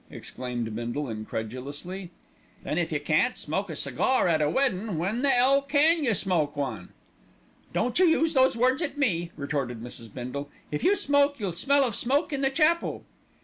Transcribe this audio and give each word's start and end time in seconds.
exclaimed 0.09 0.75
Bindle 0.75 1.07
incredulously. 1.11 2.09
"Then 2.63 2.79
if 2.79 2.91
you 2.91 2.99
can't 2.99 3.37
smoke 3.37 3.69
a 3.69 3.75
cigar 3.75 4.27
at 4.27 4.41
a 4.41 4.49
weddin', 4.49 4.97
when 4.97 5.21
the 5.21 5.31
'ell 5.31 5.61
can 5.61 6.03
you 6.03 6.15
smoke 6.15 6.55
one." 6.55 6.89
"Don't 7.71 7.99
you 7.99 8.07
use 8.07 8.33
those 8.33 8.57
words 8.57 8.81
at 8.81 8.97
me," 8.97 9.29
retorted 9.37 9.79
Mrs. 9.79 10.11
Bindle. 10.11 10.49
"If 10.71 10.83
you 10.83 10.95
smoke 10.95 11.39
you'll 11.39 11.53
smell 11.53 11.83
of 11.83 11.95
smoke 11.95 12.33
in 12.33 12.41
the 12.41 12.49
chapel." 12.49 13.03